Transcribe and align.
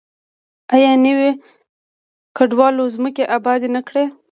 آیا 0.75 0.91
نویو 1.03 1.31
کډوالو 2.37 2.83
ځمکې 2.95 3.23
ابادې 3.37 3.69
نه 3.75 3.81
کړې؟ 3.87 4.05